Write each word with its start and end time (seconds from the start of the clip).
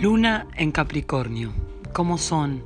Luna 0.00 0.46
en 0.54 0.70
Capricornio. 0.70 1.52
¿Cómo 1.92 2.18
son? 2.18 2.62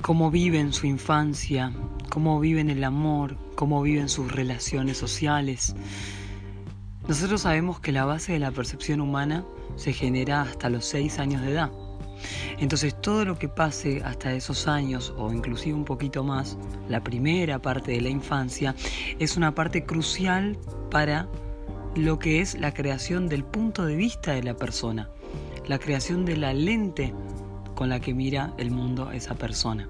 ¿Cómo 0.00 0.30
viven 0.30 0.72
su 0.72 0.86
infancia? 0.86 1.74
¿Cómo 2.08 2.40
viven 2.40 2.70
el 2.70 2.84
amor? 2.84 3.36
¿Cómo 3.54 3.82
viven 3.82 4.08
sus 4.08 4.32
relaciones 4.32 4.96
sociales? 4.96 5.76
Nosotros 7.06 7.42
sabemos 7.42 7.80
que 7.80 7.92
la 7.92 8.06
base 8.06 8.32
de 8.32 8.38
la 8.38 8.50
percepción 8.50 9.02
humana 9.02 9.44
se 9.76 9.92
genera 9.92 10.40
hasta 10.40 10.70
los 10.70 10.86
6 10.86 11.18
años 11.18 11.42
de 11.42 11.52
edad. 11.52 11.70
Entonces 12.58 12.98
todo 12.98 13.26
lo 13.26 13.38
que 13.38 13.50
pase 13.50 14.00
hasta 14.02 14.32
esos 14.32 14.68
años 14.68 15.12
o 15.18 15.30
inclusive 15.30 15.74
un 15.74 15.84
poquito 15.84 16.24
más, 16.24 16.56
la 16.88 17.04
primera 17.04 17.60
parte 17.60 17.92
de 17.92 18.00
la 18.00 18.08
infancia, 18.08 18.74
es 19.18 19.36
una 19.36 19.54
parte 19.54 19.84
crucial 19.84 20.56
para 20.90 21.28
lo 21.94 22.18
que 22.18 22.40
es 22.40 22.58
la 22.58 22.72
creación 22.72 23.28
del 23.28 23.44
punto 23.44 23.84
de 23.84 23.96
vista 23.96 24.32
de 24.32 24.44
la 24.44 24.56
persona 24.56 25.10
la 25.68 25.78
creación 25.78 26.24
de 26.24 26.36
la 26.36 26.52
lente 26.52 27.14
con 27.74 27.90
la 27.90 28.00
que 28.00 28.14
mira 28.14 28.54
el 28.58 28.70
mundo 28.70 29.12
esa 29.12 29.34
persona. 29.34 29.88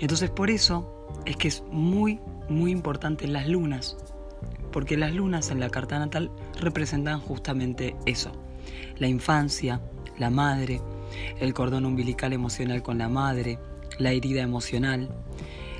Entonces 0.00 0.30
por 0.30 0.50
eso 0.50 1.08
es 1.24 1.36
que 1.36 1.48
es 1.48 1.62
muy, 1.70 2.20
muy 2.48 2.72
importante 2.72 3.26
las 3.28 3.48
lunas, 3.48 3.96
porque 4.72 4.96
las 4.96 5.14
lunas 5.14 5.50
en 5.50 5.60
la 5.60 5.70
carta 5.70 5.98
natal 5.98 6.30
representan 6.60 7.20
justamente 7.20 7.96
eso, 8.04 8.32
la 8.98 9.06
infancia, 9.06 9.80
la 10.18 10.30
madre, 10.30 10.80
el 11.40 11.54
cordón 11.54 11.86
umbilical 11.86 12.32
emocional 12.32 12.82
con 12.82 12.98
la 12.98 13.08
madre, 13.08 13.58
la 13.98 14.12
herida 14.12 14.42
emocional, 14.42 15.14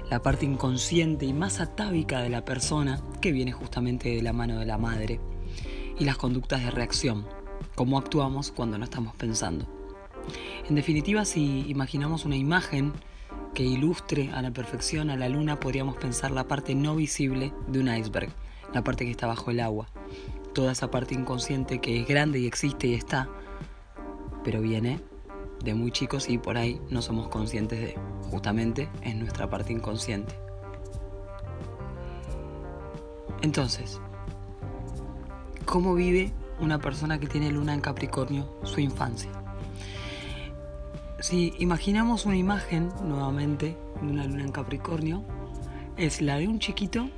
la 0.09 0.23
parte 0.23 0.47
inconsciente 0.47 1.27
y 1.27 1.33
más 1.33 1.61
atávica 1.61 2.21
de 2.21 2.29
la 2.29 2.45
persona 2.45 3.03
que 3.21 3.33
viene 3.33 3.53
justamente 3.53 4.11
de 4.11 4.23
la 4.23 4.33
mano 4.33 4.59
de 4.59 4.67
la 4.67 4.79
madre, 4.79 5.21
y 5.99 6.05
las 6.05 6.17
conductas 6.17 6.63
de 6.63 6.71
reacción 6.71 7.27
cómo 7.75 7.99
actuamos 7.99 8.51
cuando 8.51 8.79
no 8.79 8.85
estamos 8.85 9.15
pensando. 9.17 9.67
En 10.69 10.75
definitiva, 10.75 11.25
si 11.25 11.69
imaginamos 11.69 12.25
una 12.25 12.37
imagen 12.37 12.93
que 13.55 13.65
ilustre 13.65 14.31
a 14.33 14.43
la 14.43 14.51
perfección 14.51 15.11
a 15.11 15.17
la 15.17 15.29
luna, 15.29 15.61
podríamos 15.61 15.97
pensar 15.97 16.31
la 16.31 16.49
parte 16.49 16.75
no 16.75 16.97
visible 16.97 17.53
de 17.69 17.81
un 17.81 17.95
iceberg, 17.95 18.31
la 18.73 18.83
parte 18.83 19.05
que 19.05 19.11
está 19.11 19.27
bajo 19.27 19.51
el 19.51 19.61
agua. 19.61 19.89
Toda 20.55 20.73
esa 20.73 20.91
parte 20.91 21.15
inconsciente 21.15 21.81
que 21.81 22.01
es 22.01 22.07
grande 22.07 22.39
y 22.39 22.47
existe 22.47 22.87
y 22.87 22.95
está, 22.95 23.29
pero 24.45 24.61
viene 24.61 25.01
de 25.65 25.75
muy 25.75 25.93
chicos 25.93 26.29
y 26.29 26.39
por 26.39 26.57
ahí 26.57 26.81
no 26.91 27.03
somos 27.03 27.29
conscientes 27.29 27.81
de. 27.81 27.95
Justamente 28.31 28.89
es 29.03 29.15
nuestra 29.15 29.51
parte 29.51 29.73
inconsciente. 29.73 30.35
Entonces, 33.43 34.01
¿cómo 35.67 35.95
vive 35.95 36.33
una 36.61 36.79
persona 36.79 37.19
que 37.19 37.27
tiene 37.27 37.51
luna 37.51 37.75
en 37.75 37.81
Capricornio 37.81 38.59
su 38.65 38.81
infancia. 38.81 39.31
Si 41.21 41.55
imaginamos 41.59 42.27
una 42.27 42.37
imagen 42.37 42.91
nuevamente 43.05 43.77
de 44.01 44.09
una 44.09 44.25
luna 44.25 44.43
en 44.43 44.53
Capricornio, 44.53 45.25
es 45.97 46.21
la 46.21 46.37
de 46.37 46.49
un 46.49 46.59
chiquito 46.59 47.09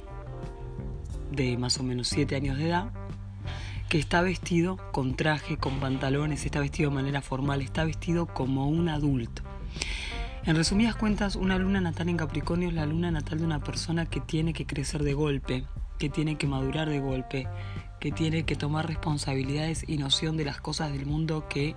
de 1.30 1.56
más 1.56 1.78
o 1.78 1.82
menos 1.82 2.08
7 2.08 2.36
años 2.36 2.58
de 2.58 2.68
edad 2.68 2.92
que 3.88 3.98
está 3.98 4.22
vestido 4.22 4.76
con 4.92 5.14
traje, 5.14 5.56
con 5.56 5.78
pantalones, 5.80 6.44
está 6.44 6.60
vestido 6.60 6.90
de 6.90 6.96
manera 6.96 7.22
formal, 7.22 7.62
está 7.62 7.84
vestido 7.84 8.26
como 8.26 8.68
un 8.68 8.88
adulto. 8.88 9.42
En 10.44 10.56
resumidas 10.56 10.96
cuentas, 10.96 11.36
una 11.36 11.56
luna 11.58 11.80
natal 11.80 12.08
en 12.08 12.18
Capricornio 12.18 12.68
es 12.68 12.74
la 12.74 12.84
luna 12.84 13.10
natal 13.10 13.38
de 13.38 13.46
una 13.46 13.60
persona 13.60 14.04
que 14.04 14.20
tiene 14.20 14.52
que 14.52 14.66
crecer 14.66 15.02
de 15.02 15.14
golpe, 15.14 15.64
que 15.98 16.10
tiene 16.10 16.36
que 16.36 16.46
madurar 16.46 16.90
de 16.90 17.00
golpe, 17.00 17.48
que 18.04 18.12
tiene 18.12 18.44
que 18.44 18.54
tomar 18.54 18.86
responsabilidades 18.86 19.82
y 19.88 19.96
noción 19.96 20.36
de 20.36 20.44
las 20.44 20.60
cosas 20.60 20.92
del 20.92 21.06
mundo 21.06 21.48
que 21.48 21.74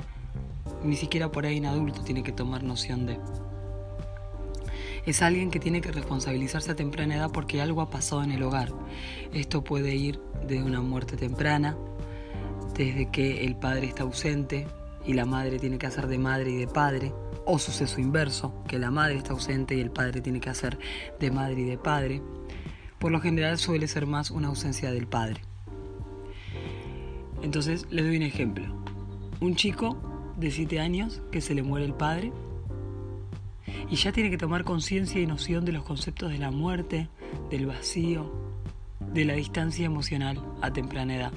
ni 0.83 0.97
siquiera 0.97 1.31
por 1.31 1.45
ahí 1.45 1.55
en 1.55 1.65
adulto 1.65 2.01
tiene 2.01 2.21
que 2.21 2.33
tomar 2.33 2.63
noción 2.63 3.05
de. 3.05 3.17
Es 5.05 5.21
alguien 5.21 5.51
que 5.51 5.61
tiene 5.61 5.79
que 5.79 5.89
responsabilizarse 5.89 6.71
a 6.71 6.75
temprana 6.75 7.15
edad 7.15 7.31
porque 7.31 7.61
algo 7.61 7.79
ha 7.79 7.89
pasado 7.89 8.23
en 8.23 8.31
el 8.31 8.43
hogar. 8.43 8.73
Esto 9.31 9.63
puede 9.63 9.95
ir 9.95 10.19
desde 10.45 10.63
una 10.63 10.81
muerte 10.81 11.15
temprana, 11.15 11.77
desde 12.75 13.09
que 13.09 13.45
el 13.45 13.55
padre 13.55 13.87
está 13.87 14.03
ausente 14.03 14.67
y 15.05 15.13
la 15.13 15.23
madre 15.23 15.59
tiene 15.59 15.77
que 15.77 15.87
hacer 15.87 16.07
de 16.07 16.17
madre 16.17 16.51
y 16.51 16.57
de 16.57 16.67
padre, 16.67 17.13
o 17.45 17.57
suceso 17.57 18.01
inverso, 18.01 18.65
que 18.67 18.79
la 18.79 18.91
madre 18.91 19.15
está 19.15 19.31
ausente 19.31 19.75
y 19.75 19.79
el 19.79 19.91
padre 19.91 20.19
tiene 20.19 20.41
que 20.41 20.49
hacer 20.49 20.77
de 21.21 21.31
madre 21.31 21.61
y 21.61 21.63
de 21.63 21.77
padre. 21.77 22.21
Por 22.99 23.13
lo 23.13 23.21
general 23.21 23.57
suele 23.57 23.87
ser 23.87 24.07
más 24.07 24.29
una 24.29 24.49
ausencia 24.49 24.91
del 24.91 25.07
padre. 25.07 25.46
Entonces 27.41 27.87
les 27.89 28.05
doy 28.05 28.17
un 28.17 28.23
ejemplo. 28.23 28.65
Un 29.39 29.55
chico 29.55 29.97
de 30.37 30.51
7 30.51 30.79
años 30.79 31.21
que 31.31 31.41
se 31.41 31.53
le 31.53 31.63
muere 31.63 31.85
el 31.85 31.93
padre 31.93 32.31
y 33.89 33.95
ya 33.95 34.11
tiene 34.11 34.29
que 34.29 34.37
tomar 34.37 34.63
conciencia 34.63 35.21
y 35.21 35.27
noción 35.27 35.65
de 35.65 35.71
los 35.71 35.83
conceptos 35.83 36.31
de 36.31 36.37
la 36.37 36.51
muerte, 36.51 37.09
del 37.49 37.67
vacío, 37.67 38.31
de 39.13 39.25
la 39.25 39.33
distancia 39.33 39.85
emocional 39.85 40.41
a 40.61 40.71
temprana 40.71 41.15
edad. 41.15 41.31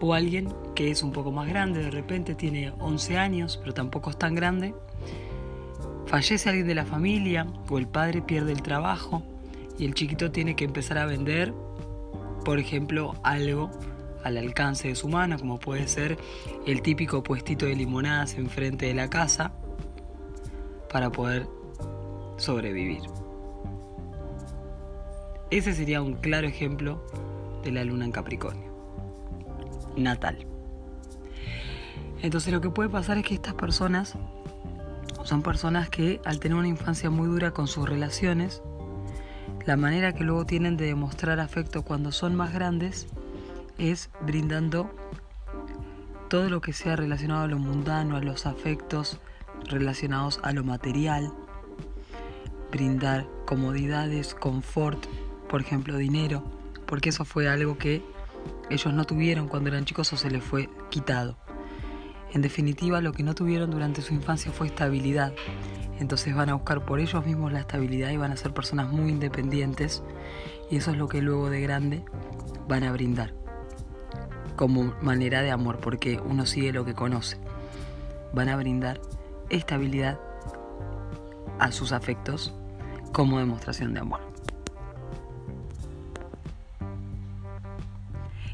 O 0.00 0.14
alguien 0.14 0.48
que 0.74 0.90
es 0.90 1.02
un 1.02 1.12
poco 1.12 1.30
más 1.30 1.48
grande, 1.48 1.82
de 1.82 1.90
repente 1.90 2.34
tiene 2.34 2.72
11 2.78 3.18
años, 3.18 3.58
pero 3.58 3.74
tampoco 3.74 4.10
es 4.10 4.18
tan 4.18 4.34
grande, 4.34 4.74
fallece 6.06 6.48
alguien 6.48 6.66
de 6.66 6.74
la 6.74 6.84
familia 6.84 7.46
o 7.68 7.78
el 7.78 7.86
padre 7.86 8.22
pierde 8.22 8.52
el 8.52 8.62
trabajo 8.62 9.22
y 9.78 9.84
el 9.84 9.94
chiquito 9.94 10.30
tiene 10.30 10.56
que 10.56 10.64
empezar 10.64 10.98
a 10.98 11.06
vender, 11.06 11.54
por 12.44 12.58
ejemplo, 12.58 13.14
algo 13.22 13.70
al 14.24 14.36
alcance 14.36 14.88
de 14.88 14.94
su 14.94 15.08
mano, 15.08 15.38
como 15.38 15.58
puede 15.58 15.88
ser 15.88 16.18
el 16.66 16.82
típico 16.82 17.22
puestito 17.22 17.66
de 17.66 17.74
limonadas 17.74 18.34
enfrente 18.34 18.86
de 18.86 18.94
la 18.94 19.08
casa, 19.08 19.52
para 20.92 21.10
poder 21.10 21.46
sobrevivir. 22.36 23.02
Ese 25.50 25.74
sería 25.74 26.02
un 26.02 26.14
claro 26.14 26.46
ejemplo 26.46 27.04
de 27.62 27.72
la 27.72 27.84
luna 27.84 28.04
en 28.04 28.12
Capricornio. 28.12 28.70
Natal. 29.96 30.38
Entonces 32.22 32.52
lo 32.52 32.60
que 32.60 32.70
puede 32.70 32.88
pasar 32.88 33.18
es 33.18 33.24
que 33.24 33.34
estas 33.34 33.54
personas 33.54 34.16
son 35.24 35.42
personas 35.42 35.90
que 35.90 36.20
al 36.24 36.40
tener 36.40 36.56
una 36.56 36.68
infancia 36.68 37.10
muy 37.10 37.26
dura 37.26 37.50
con 37.50 37.66
sus 37.66 37.88
relaciones, 37.88 38.62
la 39.66 39.76
manera 39.76 40.12
que 40.12 40.24
luego 40.24 40.46
tienen 40.46 40.76
de 40.76 40.86
demostrar 40.86 41.40
afecto 41.40 41.82
cuando 41.82 42.12
son 42.12 42.34
más 42.34 42.52
grandes 42.52 43.06
es 43.80 44.10
brindando 44.20 44.90
todo 46.28 46.50
lo 46.50 46.60
que 46.60 46.72
sea 46.72 46.96
relacionado 46.96 47.44
a 47.44 47.48
lo 47.48 47.58
mundano, 47.58 48.16
a 48.16 48.20
los 48.20 48.46
afectos 48.46 49.18
relacionados 49.64 50.38
a 50.42 50.52
lo 50.52 50.62
material, 50.64 51.32
brindar 52.70 53.26
comodidades, 53.46 54.34
confort, 54.34 55.06
por 55.48 55.62
ejemplo 55.62 55.96
dinero, 55.96 56.44
porque 56.86 57.08
eso 57.08 57.24
fue 57.24 57.48
algo 57.48 57.78
que 57.78 58.02
ellos 58.68 58.92
no 58.92 59.04
tuvieron 59.04 59.48
cuando 59.48 59.70
eran 59.70 59.86
chicos 59.86 60.12
o 60.12 60.16
se 60.16 60.30
les 60.30 60.44
fue 60.44 60.68
quitado. 60.90 61.38
En 62.32 62.42
definitiva, 62.42 63.00
lo 63.00 63.12
que 63.12 63.24
no 63.24 63.34
tuvieron 63.34 63.70
durante 63.70 64.02
su 64.02 64.14
infancia 64.14 64.52
fue 64.52 64.68
estabilidad. 64.68 65.32
Entonces 65.98 66.34
van 66.34 66.48
a 66.48 66.54
buscar 66.54 66.84
por 66.84 67.00
ellos 67.00 67.26
mismos 67.26 67.52
la 67.52 67.60
estabilidad 67.60 68.10
y 68.10 68.16
van 68.16 68.30
a 68.30 68.36
ser 68.36 68.54
personas 68.54 68.92
muy 68.92 69.10
independientes 69.10 70.02
y 70.70 70.76
eso 70.76 70.92
es 70.92 70.96
lo 70.96 71.08
que 71.08 71.22
luego 71.22 71.50
de 71.50 71.60
grande 71.60 72.04
van 72.68 72.84
a 72.84 72.92
brindar 72.92 73.39
como 74.60 74.92
manera 75.00 75.40
de 75.40 75.50
amor, 75.50 75.78
porque 75.78 76.20
uno 76.22 76.44
sigue 76.44 76.70
lo 76.70 76.84
que 76.84 76.92
conoce. 76.92 77.38
Van 78.34 78.50
a 78.50 78.56
brindar 78.56 79.00
estabilidad 79.48 80.20
a 81.58 81.72
sus 81.72 81.92
afectos 81.92 82.54
como 83.10 83.38
demostración 83.38 83.94
de 83.94 84.00
amor. 84.00 84.20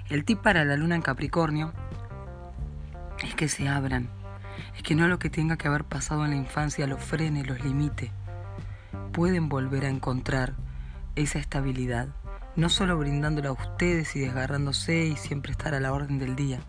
El 0.09 0.25
tip 0.25 0.39
para 0.43 0.65
la 0.65 0.77
luna 0.77 0.95
en 0.95 1.03
Capricornio 1.03 1.73
es 3.25 3.35
que 3.35 3.49
se 3.49 3.69
abran, 3.69 4.09
es 4.77 4.85
que 4.85 4.95
no 4.95 5.09
lo 5.09 5.19
que 5.19 5.29
tenga 5.29 5.57
que 5.57 5.67
haber 5.67 5.83
pasado 5.83 6.25
en 6.25 6.31
la 6.31 6.37
infancia 6.37 6.87
los 6.87 7.03
frene, 7.03 7.43
los 7.43 7.65
limite. 7.65 8.13
Pueden 9.13 9.49
volver 9.49 9.85
a 9.85 9.89
encontrar 9.89 10.55
esa 11.17 11.41
estabilidad 11.41 12.11
no 12.57 12.71
solo 12.71 12.99
brindándola 12.99 13.51
a 13.51 13.53
ustedes 13.53 14.17
y 14.17 14.21
desgarrándose 14.21 15.05
y 15.07 15.17
siempre 15.17 15.53
estar 15.53 15.75
a 15.75 15.81
la 15.81 15.93
orden 15.93 16.19
del 16.19 16.37
día, 16.37 16.61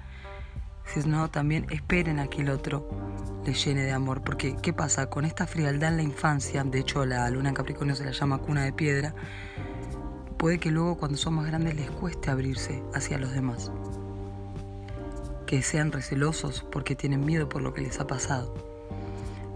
sino 0.85 1.29
también 1.29 1.65
esperen 1.69 2.19
a 2.19 2.27
que 2.27 2.41
el 2.41 2.49
otro 2.49 2.89
les 3.45 3.63
llene 3.63 3.83
de 3.83 3.93
amor. 3.93 4.21
Porque, 4.21 4.57
¿qué 4.61 4.73
pasa? 4.73 5.09
Con 5.09 5.25
esta 5.25 5.47
frialdad 5.47 5.91
en 5.91 5.97
la 5.97 6.03
infancia, 6.03 6.63
de 6.63 6.79
hecho 6.79 7.05
la 7.05 7.29
luna 7.29 7.49
en 7.49 7.55
Capricornio 7.55 7.95
se 7.95 8.05
la 8.05 8.11
llama 8.11 8.39
cuna 8.39 8.63
de 8.63 8.73
piedra, 8.73 9.15
puede 10.37 10.59
que 10.59 10.71
luego 10.71 10.97
cuando 10.97 11.17
son 11.17 11.35
más 11.35 11.47
grandes 11.47 11.75
les 11.75 11.89
cueste 11.89 12.31
abrirse 12.31 12.83
hacia 12.93 13.17
los 13.17 13.31
demás. 13.31 13.71
Que 15.45 15.61
sean 15.61 15.93
recelosos 15.93 16.65
porque 16.69 16.95
tienen 16.95 17.25
miedo 17.25 17.47
por 17.47 17.61
lo 17.61 17.73
que 17.73 17.81
les 17.81 17.99
ha 18.01 18.07
pasado. 18.07 18.53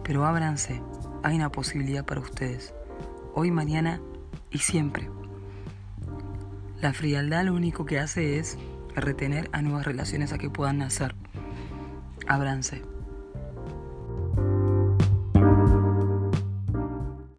Pero 0.06 0.26
ábranse, 0.26 0.82
hay 1.24 1.36
una 1.36 1.52
posibilidad 1.52 2.06
para 2.06 2.22
ustedes. 2.22 2.74
Hoy, 3.34 3.52
mañana 3.52 4.02
y 4.50 4.60
siempre. 4.60 5.10
La 6.82 6.94
frialdad 6.94 7.46
lo 7.46 7.54
único 7.54 7.86
que 7.86 8.00
hace 8.00 8.40
es 8.40 8.58
retener 8.96 9.50
a 9.54 9.62
nuevas 9.62 9.86
relaciones 9.86 10.34
a 10.34 10.40
que 10.40 10.50
puedan 10.50 10.80
nacer. 10.80 11.14
ábranse. 12.28 12.82